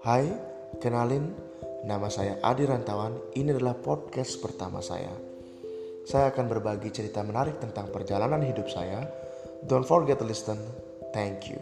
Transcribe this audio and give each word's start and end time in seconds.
Hai, 0.00 0.32
kenalin, 0.80 1.28
nama 1.84 2.08
saya 2.08 2.40
Adi 2.40 2.64
Rantawan. 2.64 3.36
Ini 3.36 3.52
adalah 3.52 3.76
podcast 3.76 4.40
pertama 4.40 4.80
saya. 4.80 5.12
Saya 6.08 6.32
akan 6.32 6.48
berbagi 6.48 6.88
cerita 6.88 7.20
menarik 7.20 7.60
tentang 7.60 7.92
perjalanan 7.92 8.40
hidup 8.40 8.64
saya. 8.72 9.04
Don't 9.60 9.84
forget 9.84 10.16
to 10.16 10.24
listen. 10.24 10.56
Thank 11.12 11.52
you. 11.52 11.60